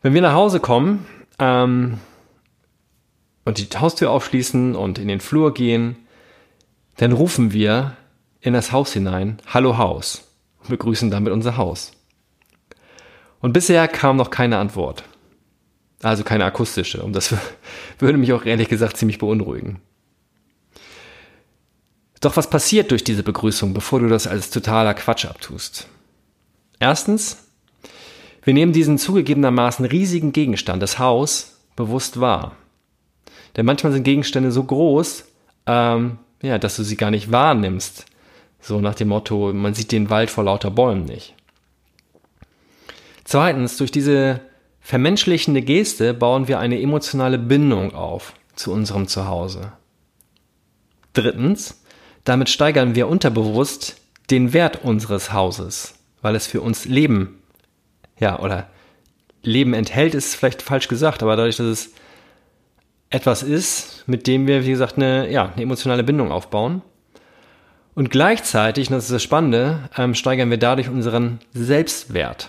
Wenn 0.00 0.14
wir 0.14 0.22
nach 0.22 0.32
Hause 0.32 0.60
kommen 0.60 1.04
ähm, 1.40 1.98
und 3.44 3.58
die 3.58 3.76
Haustür 3.76 4.12
aufschließen 4.12 4.76
und 4.76 5.00
in 5.00 5.08
den 5.08 5.18
Flur 5.18 5.54
gehen, 5.54 5.96
dann 6.98 7.10
rufen 7.10 7.52
wir 7.52 7.96
in 8.40 8.52
das 8.52 8.70
Haus 8.70 8.92
hinein, 8.92 9.38
Hallo 9.48 9.76
Haus, 9.76 10.30
und 10.60 10.68
begrüßen 10.68 11.10
damit 11.10 11.32
unser 11.32 11.56
Haus. 11.56 11.90
Und 13.40 13.52
bisher 13.54 13.88
kam 13.88 14.16
noch 14.16 14.30
keine 14.30 14.58
Antwort. 14.58 15.02
Also 16.02 16.24
keine 16.24 16.44
akustische. 16.44 17.02
Und 17.02 17.14
das 17.14 17.34
würde 17.98 18.18
mich 18.18 18.32
auch 18.32 18.44
ehrlich 18.44 18.68
gesagt 18.68 18.96
ziemlich 18.96 19.18
beunruhigen. 19.18 19.80
Doch 22.20 22.36
was 22.36 22.50
passiert 22.50 22.90
durch 22.90 23.04
diese 23.04 23.22
Begrüßung, 23.22 23.74
bevor 23.74 24.00
du 24.00 24.08
das 24.08 24.26
als 24.26 24.50
totaler 24.50 24.94
Quatsch 24.94 25.24
abtust? 25.24 25.86
Erstens, 26.80 27.48
wir 28.42 28.54
nehmen 28.54 28.72
diesen 28.72 28.98
zugegebenermaßen 28.98 29.84
riesigen 29.84 30.32
Gegenstand, 30.32 30.82
das 30.82 30.98
Haus, 30.98 31.58
bewusst 31.76 32.20
wahr. 32.20 32.56
Denn 33.56 33.66
manchmal 33.66 33.92
sind 33.92 34.04
Gegenstände 34.04 34.52
so 34.52 34.64
groß, 34.64 35.24
ähm, 35.66 36.18
ja, 36.42 36.58
dass 36.58 36.76
du 36.76 36.82
sie 36.82 36.96
gar 36.96 37.10
nicht 37.10 37.30
wahrnimmst. 37.30 38.06
So 38.60 38.80
nach 38.80 38.94
dem 38.94 39.08
Motto, 39.08 39.52
man 39.52 39.74
sieht 39.74 39.92
den 39.92 40.10
Wald 40.10 40.30
vor 40.30 40.44
lauter 40.44 40.70
Bäumen 40.70 41.04
nicht. 41.04 41.34
Zweitens, 43.24 43.76
durch 43.76 43.90
diese 43.90 44.40
vermenschlichende 44.88 45.60
Geste 45.60 46.14
bauen 46.14 46.48
wir 46.48 46.58
eine 46.60 46.80
emotionale 46.80 47.36
Bindung 47.36 47.94
auf 47.94 48.32
zu 48.54 48.72
unserem 48.72 49.06
Zuhause. 49.06 49.72
Drittens, 51.12 51.84
damit 52.24 52.48
steigern 52.48 52.94
wir 52.94 53.06
unterbewusst 53.06 54.00
den 54.30 54.54
Wert 54.54 54.82
unseres 54.82 55.30
Hauses, 55.30 55.92
weil 56.22 56.34
es 56.34 56.46
für 56.46 56.62
uns 56.62 56.86
Leben, 56.86 57.42
ja, 58.18 58.38
oder 58.38 58.68
Leben 59.42 59.74
enthält, 59.74 60.14
ist 60.14 60.34
vielleicht 60.34 60.62
falsch 60.62 60.88
gesagt, 60.88 61.22
aber 61.22 61.36
dadurch, 61.36 61.58
dass 61.58 61.66
es 61.66 61.90
etwas 63.10 63.42
ist, 63.42 64.04
mit 64.06 64.26
dem 64.26 64.46
wir, 64.46 64.64
wie 64.64 64.70
gesagt, 64.70 64.96
eine, 64.96 65.30
ja, 65.30 65.52
eine 65.52 65.62
emotionale 65.62 66.02
Bindung 66.02 66.32
aufbauen. 66.32 66.80
Und 67.94 68.10
gleichzeitig, 68.10 68.88
und 68.88 68.96
das 68.96 69.04
ist 69.04 69.12
das 69.12 69.22
Spannende, 69.22 69.90
ähm, 69.98 70.14
steigern 70.14 70.48
wir 70.48 70.56
dadurch 70.56 70.88
unseren 70.88 71.40
Selbstwert 71.52 72.48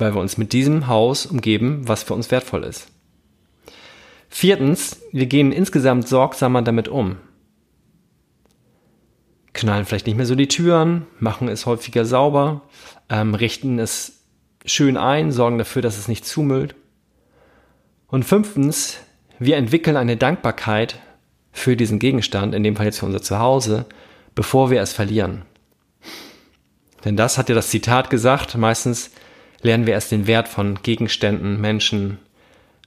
weil 0.00 0.14
wir 0.14 0.20
uns 0.20 0.38
mit 0.38 0.52
diesem 0.52 0.86
Haus 0.86 1.26
umgeben, 1.26 1.86
was 1.86 2.02
für 2.02 2.14
uns 2.14 2.30
wertvoll 2.30 2.64
ist. 2.64 2.88
Viertens, 4.28 5.00
wir 5.12 5.26
gehen 5.26 5.52
insgesamt 5.52 6.08
sorgsamer 6.08 6.62
damit 6.62 6.88
um. 6.88 7.16
Knallen 9.52 9.84
vielleicht 9.84 10.06
nicht 10.06 10.16
mehr 10.16 10.26
so 10.26 10.36
die 10.36 10.48
Türen, 10.48 11.06
machen 11.18 11.48
es 11.48 11.66
häufiger 11.66 12.04
sauber, 12.04 12.62
ähm, 13.08 13.34
richten 13.34 13.78
es 13.78 14.24
schön 14.64 14.96
ein, 14.96 15.32
sorgen 15.32 15.58
dafür, 15.58 15.82
dass 15.82 15.98
es 15.98 16.06
nicht 16.06 16.24
zumüllt. 16.24 16.76
Und 18.06 18.24
fünftens, 18.24 18.98
wir 19.38 19.56
entwickeln 19.56 19.96
eine 19.96 20.16
Dankbarkeit 20.16 21.00
für 21.52 21.76
diesen 21.76 21.98
Gegenstand, 21.98 22.54
in 22.54 22.62
dem 22.62 22.76
Fall 22.76 22.86
jetzt 22.86 23.00
für 23.00 23.06
unser 23.06 23.22
Zuhause, 23.22 23.86
bevor 24.34 24.70
wir 24.70 24.80
es 24.80 24.92
verlieren. 24.92 25.42
Denn 27.04 27.16
das 27.16 27.38
hat 27.38 27.48
ja 27.48 27.54
das 27.54 27.70
Zitat 27.70 28.10
gesagt, 28.10 28.56
meistens 28.56 29.10
lernen 29.62 29.86
wir 29.86 29.94
erst 29.94 30.12
den 30.12 30.26
Wert 30.26 30.48
von 30.48 30.82
Gegenständen, 30.82 31.60
Menschen, 31.60 32.18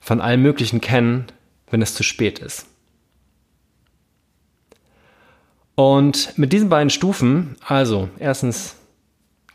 von 0.00 0.20
allem 0.20 0.42
Möglichen 0.42 0.80
kennen, 0.80 1.26
wenn 1.70 1.82
es 1.82 1.94
zu 1.94 2.02
spät 2.02 2.38
ist. 2.38 2.66
Und 5.74 6.38
mit 6.38 6.52
diesen 6.52 6.68
beiden 6.68 6.90
Stufen, 6.90 7.56
also 7.66 8.08
erstens 8.18 8.76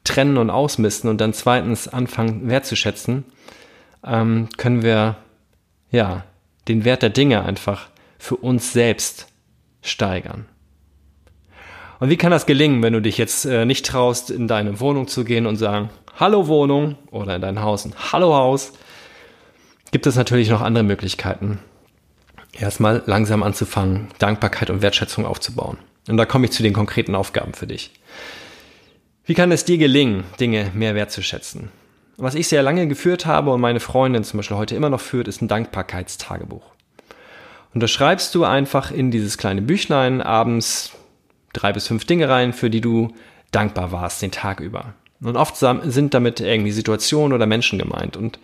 trennen 0.03 0.37
und 0.37 0.49
ausmisten 0.49 1.09
und 1.09 1.21
dann 1.21 1.33
zweitens 1.33 1.87
anfangen 1.87 2.49
wertzuschätzen, 2.49 3.25
ähm, 4.03 4.49
können 4.57 4.81
wir 4.81 5.17
ja 5.91 6.25
den 6.67 6.83
Wert 6.83 7.03
der 7.03 7.09
Dinge 7.09 7.43
einfach 7.43 7.89
für 8.17 8.35
uns 8.35 8.73
selbst 8.73 9.27
steigern. 9.81 10.45
Und 11.99 12.09
wie 12.09 12.17
kann 12.17 12.31
das 12.31 12.45
gelingen, 12.45 12.81
wenn 12.81 12.93
du 12.93 13.01
dich 13.01 13.17
jetzt 13.17 13.45
äh, 13.45 13.65
nicht 13.65 13.85
traust, 13.85 14.31
in 14.31 14.47
deine 14.47 14.79
Wohnung 14.79 15.07
zu 15.07 15.25
gehen 15.25 15.45
und 15.45 15.57
sagen, 15.57 15.89
Hallo 16.17 16.47
Wohnung 16.47 16.97
oder 17.11 17.35
in 17.35 17.41
dein 17.41 17.61
Haus 17.61 17.85
ein 17.85 17.93
Hallo 18.11 18.33
Haus? 18.33 18.73
Gibt 19.91 20.07
es 20.07 20.15
natürlich 20.15 20.49
noch 20.49 20.61
andere 20.61 20.83
Möglichkeiten. 20.83 21.59
Erstmal 22.53 23.03
langsam 23.05 23.43
anzufangen, 23.43 24.07
Dankbarkeit 24.17 24.69
und 24.69 24.81
Wertschätzung 24.81 25.25
aufzubauen. 25.25 25.77
Und 26.07 26.17
da 26.17 26.25
komme 26.25 26.45
ich 26.45 26.51
zu 26.51 26.63
den 26.63 26.73
konkreten 26.73 27.15
Aufgaben 27.15 27.53
für 27.53 27.67
dich. 27.67 27.91
Wie 29.25 29.33
kann 29.33 29.51
es 29.51 29.65
dir 29.65 29.77
gelingen, 29.77 30.23
Dinge 30.39 30.71
mehr 30.73 30.95
wertzuschätzen? 30.95 31.69
Was 32.17 32.35
ich 32.35 32.47
sehr 32.47 32.63
lange 32.63 32.87
geführt 32.87 33.25
habe 33.25 33.51
und 33.51 33.61
meine 33.61 33.79
Freundin 33.79 34.23
zum 34.23 34.37
Beispiel 34.37 34.57
heute 34.57 34.75
immer 34.75 34.89
noch 34.89 35.01
führt, 35.01 35.27
ist 35.27 35.41
ein 35.41 35.47
Dankbarkeitstagebuch. 35.47 36.65
Und 37.73 37.83
da 37.83 37.87
schreibst 37.87 38.33
du 38.35 38.43
einfach 38.43 38.91
in 38.91 39.11
dieses 39.11 39.37
kleine 39.37 39.61
Büchlein 39.61 40.21
abends 40.21 40.93
drei 41.53 41.73
bis 41.73 41.87
fünf 41.87 42.05
Dinge 42.05 42.29
rein, 42.29 42.53
für 42.53 42.69
die 42.69 42.81
du 42.81 43.13
dankbar 43.51 43.91
warst 43.91 44.21
den 44.21 44.31
Tag 44.31 44.59
über. 44.59 44.93
Und 45.21 45.35
oft 45.35 45.57
sind 45.57 46.13
damit 46.13 46.39
irgendwie 46.39 46.71
Situationen 46.71 47.33
oder 47.33 47.45
Menschen 47.45 47.79
gemeint. 47.79 48.15
Und 48.15 48.39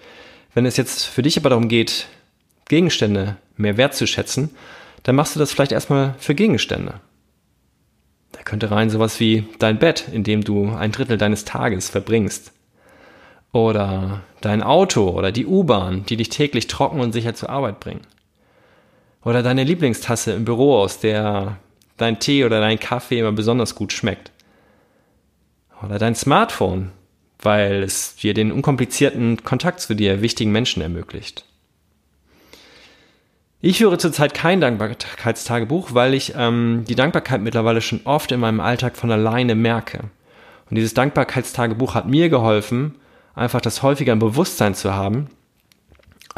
wenn 0.53 0.65
es 0.65 0.77
jetzt 0.77 1.05
für 1.05 1.21
dich 1.21 1.37
aber 1.37 1.49
darum 1.49 1.69
geht, 1.69 2.07
Gegenstände 2.67 3.37
mehr 3.55 3.77
wertzuschätzen, 3.77 4.49
dann 5.03 5.15
machst 5.15 5.35
du 5.35 5.39
das 5.39 5.51
vielleicht 5.51 5.71
erstmal 5.71 6.15
für 6.17 6.35
Gegenstände. 6.35 6.95
Da 8.31 8.41
könnte 8.41 8.71
rein 8.71 8.89
sowas 8.89 9.19
wie 9.19 9.47
dein 9.59 9.79
Bett, 9.79 10.05
in 10.11 10.23
dem 10.23 10.43
du 10.43 10.73
ein 10.73 10.91
Drittel 10.91 11.17
deines 11.17 11.45
Tages 11.45 11.89
verbringst. 11.89 12.51
Oder 13.53 14.23
dein 14.41 14.61
Auto 14.61 15.09
oder 15.09 15.31
die 15.31 15.45
U-Bahn, 15.45 16.05
die 16.05 16.17
dich 16.17 16.27
täglich 16.27 16.67
trocken 16.67 16.99
und 16.99 17.13
sicher 17.13 17.35
zur 17.35 17.49
Arbeit 17.49 17.79
bringen. 17.79 18.01
Oder 19.23 19.41
deine 19.43 19.63
Lieblingstasse 19.63 20.33
im 20.33 20.43
Büro, 20.43 20.77
aus 20.77 20.99
der 20.99 21.57
dein 21.97 22.19
Tee 22.19 22.45
oder 22.45 22.59
dein 22.59 22.79
Kaffee 22.79 23.19
immer 23.19 23.31
besonders 23.31 23.75
gut 23.75 23.93
schmeckt. 23.93 24.31
Oder 25.83 25.99
dein 25.99 26.15
Smartphone, 26.15 26.91
weil 27.39 27.83
es 27.83 28.15
dir 28.15 28.33
den 28.33 28.51
unkomplizierten 28.51 29.43
Kontakt 29.43 29.79
zu 29.81 29.93
dir 29.93 30.21
wichtigen 30.21 30.51
Menschen 30.51 30.81
ermöglicht. 30.81 31.45
Ich 33.61 33.79
führe 33.79 33.97
zurzeit 33.97 34.33
kein 34.33 34.61
Dankbarkeitstagebuch, 34.61 35.93
weil 35.93 36.13
ich 36.13 36.33
ähm, 36.37 36.85
die 36.87 36.95
Dankbarkeit 36.95 37.41
mittlerweile 37.41 37.81
schon 37.81 38.01
oft 38.03 38.31
in 38.31 38.39
meinem 38.39 38.59
Alltag 38.59 38.95
von 38.95 39.11
alleine 39.11 39.55
merke. 39.55 40.01
Und 40.69 40.75
dieses 40.75 40.93
Dankbarkeitstagebuch 40.93 41.95
hat 41.95 42.07
mir 42.07 42.29
geholfen, 42.29 42.95
einfach 43.33 43.61
das 43.61 43.81
häufiger 43.81 44.13
im 44.13 44.19
Bewusstsein 44.19 44.75
zu 44.75 44.93
haben. 44.93 45.29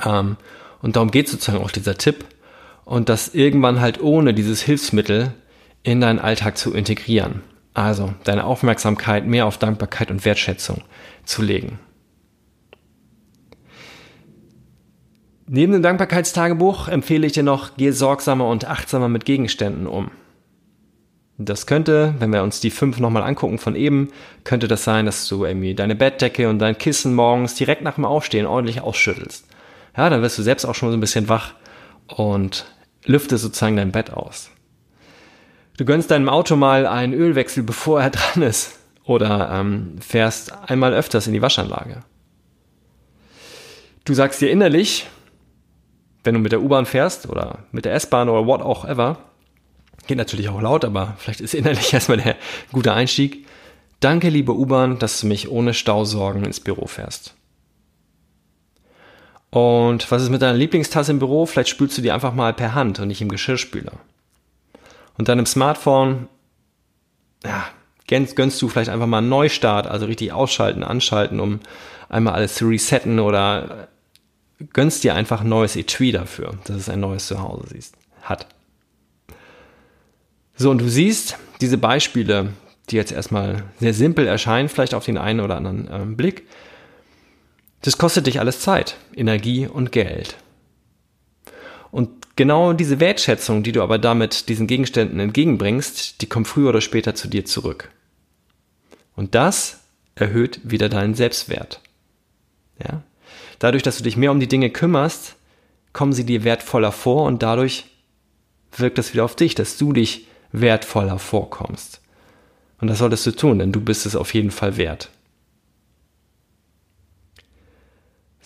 Ähm, 0.05 0.37
und 0.81 0.95
darum 0.95 1.11
geht 1.11 1.27
sozusagen 1.27 1.63
auch 1.63 1.71
dieser 1.71 1.97
Tipp. 1.97 2.25
Und 2.85 3.09
das 3.09 3.33
irgendwann 3.35 3.81
halt 3.81 4.01
ohne 4.01 4.33
dieses 4.33 4.61
Hilfsmittel 4.61 5.33
in 5.87 6.01
deinen 6.01 6.19
Alltag 6.19 6.57
zu 6.57 6.73
integrieren. 6.73 7.43
Also 7.73 8.13
deine 8.25 8.43
Aufmerksamkeit 8.43 9.25
mehr 9.25 9.45
auf 9.45 9.57
Dankbarkeit 9.57 10.11
und 10.11 10.25
Wertschätzung 10.25 10.81
zu 11.23 11.41
legen. 11.41 11.79
Neben 15.47 15.71
dem 15.71 15.81
Dankbarkeitstagebuch 15.81 16.89
empfehle 16.89 17.25
ich 17.25 17.31
dir 17.31 17.43
noch, 17.43 17.77
geh 17.77 17.91
sorgsamer 17.91 18.49
und 18.49 18.65
achtsamer 18.65 19.07
mit 19.07 19.23
Gegenständen 19.23 19.87
um. 19.87 20.11
Das 21.37 21.67
könnte, 21.67 22.15
wenn 22.19 22.33
wir 22.33 22.43
uns 22.43 22.59
die 22.59 22.71
fünf 22.71 22.99
nochmal 22.99 23.23
angucken 23.23 23.57
von 23.57 23.75
eben, 23.75 24.09
könnte 24.43 24.67
das 24.67 24.83
sein, 24.83 25.05
dass 25.05 25.25
du 25.29 25.45
irgendwie 25.45 25.73
deine 25.73 25.95
Bettdecke 25.95 26.49
und 26.49 26.59
dein 26.59 26.77
Kissen 26.77 27.15
morgens 27.15 27.55
direkt 27.55 27.83
nach 27.83 27.95
dem 27.95 28.03
Aufstehen 28.03 28.45
ordentlich 28.45 28.81
ausschüttelst. 28.81 29.47
Ja, 29.95 30.09
dann 30.09 30.21
wirst 30.21 30.37
du 30.37 30.41
selbst 30.41 30.65
auch 30.65 30.75
schon 30.75 30.89
so 30.89 30.97
ein 30.97 31.01
bisschen 31.01 31.29
wach 31.29 31.53
und 32.07 32.65
lüftest 33.05 33.43
sozusagen 33.43 33.77
dein 33.77 33.93
Bett 33.93 34.11
aus. 34.11 34.51
Du 35.77 35.85
gönnst 35.85 36.09
deinem 36.09 36.27
Auto 36.27 36.55
mal 36.55 36.87
einen 36.87 37.13
Ölwechsel, 37.13 37.63
bevor 37.63 38.01
er 38.01 38.09
dran 38.11 38.41
ist. 38.41 38.79
Oder 39.05 39.49
ähm, 39.53 39.95
fährst 40.01 40.51
einmal 40.69 40.93
öfters 40.93 41.27
in 41.27 41.33
die 41.33 41.41
Waschanlage. 41.41 42.03
Du 44.03 44.13
sagst 44.13 44.41
dir 44.41 44.51
innerlich, 44.51 45.07
wenn 46.23 46.33
du 46.33 46.41
mit 46.41 46.51
der 46.51 46.61
U-Bahn 46.61 46.85
fährst 46.85 47.29
oder 47.29 47.59
mit 47.71 47.85
der 47.85 47.93
S-Bahn 47.93 48.27
oder 48.27 48.45
what 48.45 48.61
auch 48.61 48.83
ever, 48.83 49.17
geht 50.07 50.17
natürlich 50.17 50.49
auch 50.49 50.61
laut, 50.61 50.83
aber 50.83 51.15
vielleicht 51.17 51.39
ist 51.39 51.53
innerlich 51.53 51.93
erstmal 51.93 52.17
der 52.17 52.35
gute 52.73 52.91
Einstieg. 52.93 53.45
Danke, 53.99 54.29
liebe 54.29 54.53
U-Bahn, 54.53 54.99
dass 54.99 55.21
du 55.21 55.27
mich 55.27 55.49
ohne 55.49 55.73
Stausorgen 55.73 56.43
ins 56.43 56.59
Büro 56.59 56.87
fährst. 56.87 57.33
Und 59.49 60.11
was 60.11 60.23
ist 60.23 60.29
mit 60.29 60.41
deiner 60.41 60.57
Lieblingstasse 60.57 61.11
im 61.11 61.19
Büro? 61.19 61.45
Vielleicht 61.45 61.69
spülst 61.69 61.97
du 61.97 62.01
die 62.01 62.11
einfach 62.11 62.33
mal 62.33 62.53
per 62.53 62.75
Hand 62.75 62.99
und 62.99 63.07
nicht 63.07 63.21
im 63.21 63.29
Geschirrspüler. 63.29 63.93
Und 65.17 65.29
deinem 65.29 65.45
Smartphone, 65.45 66.27
ja, 67.43 67.65
gönnst, 68.07 68.61
du 68.61 68.69
vielleicht 68.69 68.89
einfach 68.89 69.07
mal 69.07 69.19
einen 69.19 69.29
Neustart, 69.29 69.87
also 69.87 70.05
richtig 70.05 70.31
ausschalten, 70.31 70.83
anschalten, 70.83 71.39
um 71.39 71.59
einmal 72.09 72.33
alles 72.33 72.55
zu 72.55 72.67
resetten 72.67 73.19
oder 73.19 73.89
gönnst 74.73 75.03
dir 75.03 75.13
einfach 75.13 75.41
ein 75.41 75.49
neues 75.49 75.75
Etui 75.75 76.11
dafür, 76.11 76.57
dass 76.65 76.77
es 76.77 76.89
ein 76.89 76.99
neues 76.99 77.27
Zuhause 77.27 77.67
siehst, 77.69 77.95
hat. 78.21 78.47
So, 80.55 80.71
und 80.71 80.79
du 80.79 80.89
siehst 80.89 81.37
diese 81.61 81.77
Beispiele, 81.77 82.53
die 82.89 82.95
jetzt 82.95 83.11
erstmal 83.11 83.63
sehr 83.79 83.93
simpel 83.93 84.25
erscheinen, 84.25 84.69
vielleicht 84.69 84.93
auf 84.93 85.05
den 85.05 85.17
einen 85.17 85.41
oder 85.41 85.57
anderen 85.57 85.87
äh, 85.87 86.15
Blick. 86.15 86.47
Das 87.81 87.97
kostet 87.97 88.25
dich 88.25 88.39
alles 88.39 88.61
Zeit, 88.61 88.97
Energie 89.15 89.67
und 89.67 89.91
Geld. 89.91 90.37
Und 91.91 92.16
genau 92.37 92.71
diese 92.71 93.01
Wertschätzung, 93.01 93.63
die 93.63 93.73
du 93.73 93.81
aber 93.81 93.97
damit 93.97 94.47
diesen 94.47 94.67
Gegenständen 94.67 95.19
entgegenbringst, 95.19 96.21
die 96.21 96.27
kommt 96.27 96.47
früher 96.47 96.69
oder 96.69 96.81
später 96.81 97.13
zu 97.15 97.27
dir 97.27 97.43
zurück. 97.43 97.91
Und 99.15 99.35
das 99.35 99.81
erhöht 100.15 100.61
wieder 100.63 100.87
deinen 100.87 101.15
Selbstwert. 101.15 101.81
Ja? 102.81 103.03
Dadurch, 103.59 103.83
dass 103.83 103.97
du 103.97 104.03
dich 104.03 104.15
mehr 104.15 104.31
um 104.31 104.39
die 104.39 104.47
Dinge 104.47 104.69
kümmerst, 104.69 105.35
kommen 105.91 106.13
sie 106.13 106.25
dir 106.25 106.43
wertvoller 106.43 106.91
vor 106.91 107.25
und 107.25 107.43
dadurch 107.43 107.85
wirkt 108.75 108.97
das 108.97 109.13
wieder 109.13 109.25
auf 109.25 109.35
dich, 109.35 109.55
dass 109.55 109.77
du 109.77 109.91
dich 109.93 110.27
wertvoller 110.51 111.19
vorkommst. 111.19 112.01
Und 112.79 112.87
das 112.87 112.99
solltest 112.99 113.25
du 113.25 113.31
tun, 113.31 113.59
denn 113.59 113.71
du 113.71 113.81
bist 113.81 114.05
es 114.05 114.15
auf 114.15 114.33
jeden 114.33 114.51
Fall 114.51 114.77
wert. 114.77 115.09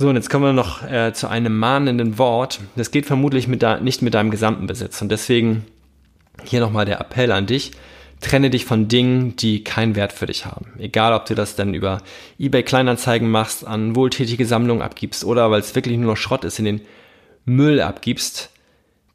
So, 0.01 0.09
und 0.09 0.15
jetzt 0.15 0.31
kommen 0.31 0.45
wir 0.45 0.51
noch 0.53 0.81
äh, 0.81 1.13
zu 1.13 1.27
einem 1.27 1.59
mahnenden 1.59 2.17
Wort. 2.17 2.59
Das 2.75 2.89
geht 2.89 3.05
vermutlich 3.05 3.47
mit 3.47 3.63
nicht 3.83 4.01
mit 4.01 4.15
deinem 4.15 4.31
gesamten 4.31 4.65
Besitz. 4.65 4.99
Und 4.99 5.09
deswegen 5.09 5.63
hier 6.43 6.59
nochmal 6.59 6.85
der 6.85 6.99
Appell 6.99 7.31
an 7.31 7.45
dich. 7.45 7.69
Trenne 8.19 8.49
dich 8.49 8.65
von 8.65 8.87
Dingen, 8.87 9.35
die 9.35 9.63
keinen 9.63 9.95
Wert 9.95 10.11
für 10.11 10.25
dich 10.25 10.47
haben. 10.47 10.73
Egal, 10.79 11.13
ob 11.13 11.27
du 11.27 11.35
das 11.35 11.55
dann 11.55 11.75
über 11.75 12.01
eBay 12.39 12.63
Kleinanzeigen 12.63 13.29
machst, 13.29 13.63
an 13.63 13.95
wohltätige 13.95 14.47
Sammlungen 14.47 14.81
abgibst 14.81 15.23
oder 15.23 15.51
weil 15.51 15.59
es 15.59 15.75
wirklich 15.75 15.99
nur 15.99 16.13
noch 16.13 16.17
Schrott 16.17 16.45
ist, 16.45 16.57
in 16.57 16.65
den 16.65 16.81
Müll 17.45 17.79
abgibst. 17.79 18.49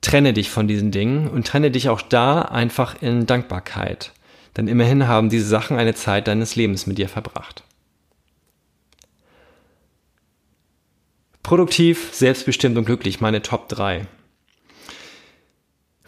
Trenne 0.02 0.34
dich 0.34 0.50
von 0.50 0.68
diesen 0.68 0.92
Dingen 0.92 1.26
und 1.26 1.48
trenne 1.48 1.72
dich 1.72 1.88
auch 1.88 2.00
da 2.00 2.42
einfach 2.42 3.02
in 3.02 3.26
Dankbarkeit. 3.26 4.12
Denn 4.56 4.68
immerhin 4.68 5.08
haben 5.08 5.30
diese 5.30 5.48
Sachen 5.48 5.78
eine 5.78 5.94
Zeit 5.96 6.28
deines 6.28 6.54
Lebens 6.54 6.86
mit 6.86 6.98
dir 6.98 7.08
verbracht. 7.08 7.64
Produktiv, 11.46 12.08
selbstbestimmt 12.12 12.76
und 12.76 12.86
glücklich, 12.86 13.20
meine 13.20 13.40
Top 13.40 13.68
3. 13.68 14.08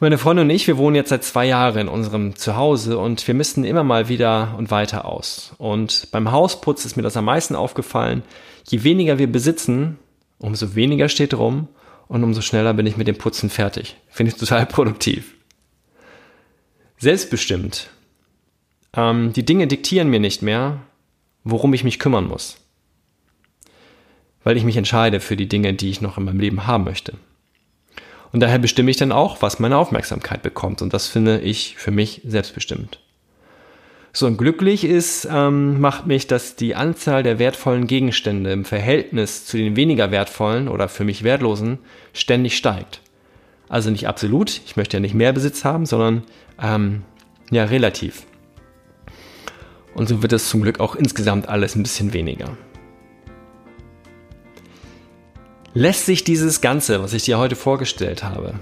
Meine 0.00 0.18
Freundin 0.18 0.46
und 0.46 0.50
ich, 0.50 0.66
wir 0.66 0.78
wohnen 0.78 0.96
jetzt 0.96 1.10
seit 1.10 1.22
zwei 1.22 1.46
Jahren 1.46 1.78
in 1.78 1.86
unserem 1.86 2.34
Zuhause 2.34 2.98
und 2.98 3.24
wir 3.24 3.34
misten 3.34 3.62
immer 3.62 3.84
mal 3.84 4.08
wieder 4.08 4.56
und 4.58 4.72
weiter 4.72 5.04
aus. 5.04 5.54
Und 5.58 6.08
beim 6.10 6.32
Hausputz 6.32 6.84
ist 6.84 6.96
mir 6.96 7.04
das 7.04 7.16
am 7.16 7.26
meisten 7.26 7.54
aufgefallen. 7.54 8.24
Je 8.66 8.82
weniger 8.82 9.20
wir 9.20 9.30
besitzen, 9.30 10.00
umso 10.38 10.74
weniger 10.74 11.08
steht 11.08 11.34
rum, 11.34 11.68
und 12.08 12.24
umso 12.24 12.40
schneller 12.40 12.74
bin 12.74 12.86
ich 12.88 12.96
mit 12.96 13.06
dem 13.06 13.16
Putzen 13.16 13.48
fertig. 13.48 13.94
Finde 14.08 14.32
ich 14.32 14.38
total 14.40 14.66
produktiv. 14.66 15.36
Selbstbestimmt. 16.98 17.90
Ähm, 18.92 19.32
die 19.34 19.44
Dinge 19.44 19.68
diktieren 19.68 20.10
mir 20.10 20.18
nicht 20.18 20.42
mehr, 20.42 20.80
worum 21.44 21.74
ich 21.74 21.84
mich 21.84 22.00
kümmern 22.00 22.26
muss. 22.26 22.56
Weil 24.48 24.56
ich 24.56 24.64
mich 24.64 24.78
entscheide 24.78 25.20
für 25.20 25.36
die 25.36 25.46
Dinge, 25.46 25.74
die 25.74 25.90
ich 25.90 26.00
noch 26.00 26.16
in 26.16 26.24
meinem 26.24 26.40
Leben 26.40 26.66
haben 26.66 26.84
möchte. 26.84 27.12
Und 28.32 28.40
daher 28.40 28.58
bestimme 28.58 28.90
ich 28.90 28.96
dann 28.96 29.12
auch, 29.12 29.42
was 29.42 29.58
meine 29.58 29.76
Aufmerksamkeit 29.76 30.40
bekommt. 30.40 30.80
Und 30.80 30.94
das 30.94 31.06
finde 31.06 31.40
ich 31.40 31.76
für 31.76 31.90
mich 31.90 32.22
selbstbestimmt. 32.24 32.98
So, 34.14 34.26
und 34.26 34.38
glücklich 34.38 34.86
ist, 34.86 35.28
ähm, 35.30 35.82
macht 35.82 36.06
mich, 36.06 36.28
dass 36.28 36.56
die 36.56 36.74
Anzahl 36.74 37.22
der 37.22 37.38
wertvollen 37.38 37.86
Gegenstände 37.86 38.50
im 38.50 38.64
Verhältnis 38.64 39.44
zu 39.44 39.58
den 39.58 39.76
weniger 39.76 40.10
wertvollen 40.10 40.68
oder 40.68 40.88
für 40.88 41.04
mich 41.04 41.24
wertlosen 41.24 41.76
ständig 42.14 42.56
steigt. 42.56 43.02
Also 43.68 43.90
nicht 43.90 44.08
absolut, 44.08 44.62
ich 44.64 44.78
möchte 44.78 44.96
ja 44.96 45.00
nicht 45.02 45.14
mehr 45.14 45.34
Besitz 45.34 45.62
haben, 45.66 45.84
sondern 45.84 46.22
ähm, 46.58 47.02
ja 47.50 47.64
relativ. 47.64 48.22
Und 49.94 50.08
so 50.08 50.22
wird 50.22 50.32
es 50.32 50.48
zum 50.48 50.62
Glück 50.62 50.80
auch 50.80 50.94
insgesamt 50.94 51.50
alles 51.50 51.76
ein 51.76 51.82
bisschen 51.82 52.14
weniger. 52.14 52.56
Lässt 55.78 56.06
sich 56.06 56.24
dieses 56.24 56.60
Ganze, 56.60 57.00
was 57.04 57.12
ich 57.12 57.22
dir 57.22 57.38
heute 57.38 57.54
vorgestellt 57.54 58.24
habe, 58.24 58.54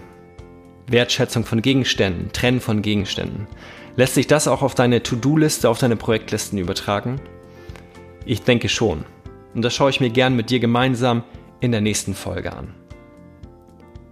Wertschätzung 0.87 1.46
von 1.46 1.62
Gegenständen, 1.62 2.30
Trennen 2.30 2.61
von 2.61 2.82
Gegenständen, 2.82 3.46
lässt 3.96 4.16
sich 4.16 4.26
das 4.26 4.46
auch 4.46 4.61
auf 4.61 4.75
deine 4.75 5.02
To-Do-Liste, 5.02 5.70
auf 5.70 5.78
deine 5.78 5.96
Projektlisten 5.96 6.58
übertragen? 6.58 7.18
Ich 8.26 8.42
denke 8.42 8.68
schon. 8.68 9.06
Und 9.54 9.62
das 9.62 9.75
schaue 9.75 9.88
ich 9.88 9.99
mir 10.02 10.11
gern 10.11 10.37
mit 10.37 10.50
dir 10.50 10.61
gemeinsam 10.61 11.25
in 11.61 11.73
der 11.73 11.80
nächsten 11.80 12.14
Folge 12.14 12.52
an. 12.52 12.75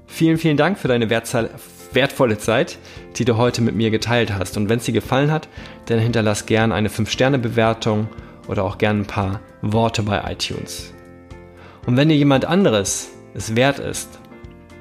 Vielen, 0.06 0.38
vielen 0.38 0.56
Dank 0.56 0.78
für 0.78 0.88
deine 0.88 1.10
wertvolle 1.10 2.38
Zeit, 2.38 2.78
die 3.16 3.26
du 3.26 3.36
heute 3.36 3.60
mit 3.60 3.74
mir 3.74 3.90
geteilt 3.90 4.32
hast. 4.32 4.56
Und 4.56 4.70
wenn 4.70 4.78
es 4.78 4.86
dir 4.86 4.92
gefallen 4.92 5.30
hat, 5.30 5.50
dann 5.84 5.98
hinterlass 5.98 6.46
gern 6.46 6.72
eine 6.72 6.88
5-Sterne-Bewertung 6.88 8.08
oder 8.48 8.64
auch 8.64 8.78
gern 8.78 9.00
ein 9.00 9.06
paar 9.06 9.42
Worte 9.60 10.02
bei 10.04 10.32
iTunes. 10.32 10.93
Und 11.86 11.96
wenn 11.96 12.08
dir 12.08 12.16
jemand 12.16 12.44
anderes 12.44 13.10
es 13.34 13.56
wert 13.56 13.78
ist, 13.78 14.08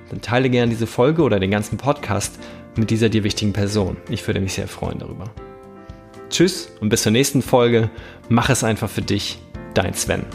dann 0.09 0.21
teile 0.21 0.49
gerne 0.49 0.69
diese 0.69 0.87
Folge 0.87 1.23
oder 1.23 1.39
den 1.39 1.51
ganzen 1.51 1.77
Podcast 1.77 2.39
mit 2.75 2.89
dieser 2.89 3.09
dir 3.09 3.23
wichtigen 3.23 3.53
Person. 3.53 3.97
Ich 4.09 4.25
würde 4.27 4.39
mich 4.39 4.53
sehr 4.53 4.67
freuen 4.67 4.99
darüber. 4.99 5.25
Tschüss 6.29 6.71
und 6.79 6.89
bis 6.89 7.03
zur 7.03 7.11
nächsten 7.11 7.41
Folge. 7.41 7.89
Mach 8.29 8.49
es 8.49 8.63
einfach 8.63 8.89
für 8.89 9.01
dich, 9.01 9.39
dein 9.73 9.93
Sven. 9.93 10.25